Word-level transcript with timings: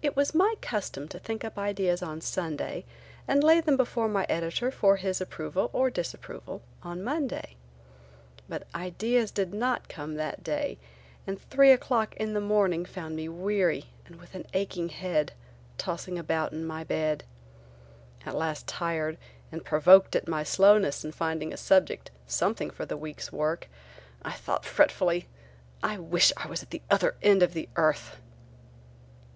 It 0.00 0.14
was 0.14 0.32
my 0.32 0.54
custom 0.60 1.08
to 1.08 1.18
think 1.18 1.42
up 1.44 1.58
ideas 1.58 2.00
on 2.00 2.20
Sunday 2.20 2.84
and 3.26 3.42
lay 3.42 3.60
them 3.60 3.76
before 3.76 4.06
my 4.06 4.24
editor 4.28 4.70
for 4.70 4.94
his 4.94 5.20
approval 5.20 5.70
or 5.72 5.90
disapproval 5.90 6.62
on 6.84 7.02
Monday. 7.02 7.56
But 8.48 8.68
ideas 8.76 9.32
did 9.32 9.52
not 9.52 9.88
come 9.88 10.14
that 10.14 10.44
day 10.44 10.78
and 11.26 11.42
three 11.50 11.72
o'clock 11.72 12.14
in 12.16 12.32
the 12.32 12.40
morning 12.40 12.84
found 12.84 13.16
me 13.16 13.28
weary 13.28 13.86
and 14.06 14.20
with 14.20 14.36
an 14.36 14.46
aching 14.54 14.88
head 14.90 15.32
tossing 15.78 16.16
about 16.16 16.52
in 16.52 16.64
my 16.64 16.84
bed. 16.84 17.24
At 18.24 18.36
last 18.36 18.68
tired 18.68 19.18
and 19.50 19.64
provoked 19.64 20.14
at 20.14 20.28
my 20.28 20.44
slowness 20.44 21.04
in 21.04 21.10
finding 21.10 21.52
a 21.52 21.56
subject, 21.56 22.12
something 22.24 22.70
for 22.70 22.86
the 22.86 22.96
week's 22.96 23.32
work, 23.32 23.68
I 24.22 24.34
thought 24.34 24.64
fretfully: 24.64 25.26
"I 25.82 25.98
wish 25.98 26.32
I 26.36 26.46
was 26.46 26.62
at 26.62 26.70
the 26.70 26.82
other 26.88 27.16
end 27.20 27.42
of 27.42 27.52
the 27.52 27.68
earth!" 27.74 28.18